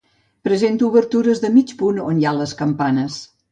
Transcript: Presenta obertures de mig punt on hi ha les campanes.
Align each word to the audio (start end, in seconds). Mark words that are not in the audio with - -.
Presenta 0.47 0.87
obertures 0.87 1.43
de 1.45 1.53
mig 1.59 1.75
punt 1.83 2.01
on 2.07 2.25
hi 2.25 2.27
ha 2.31 2.35
les 2.41 2.57
campanes. 2.65 3.23